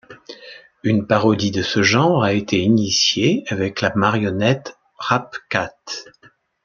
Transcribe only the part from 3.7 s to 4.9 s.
la marionnette